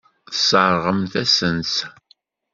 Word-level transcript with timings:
Tesseṛɣemt-asent-t. 0.31 1.75